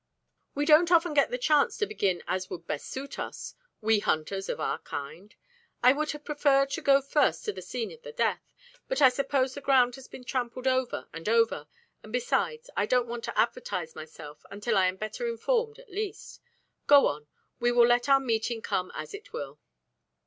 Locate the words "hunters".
3.99-4.49